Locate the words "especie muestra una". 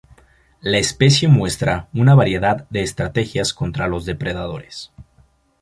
0.79-2.15